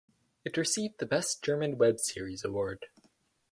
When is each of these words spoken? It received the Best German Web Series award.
It 0.43 0.57
received 0.57 0.97
the 0.97 1.05
Best 1.05 1.43
German 1.43 1.77
Web 1.77 1.99
Series 1.99 2.43
award. 2.43 2.87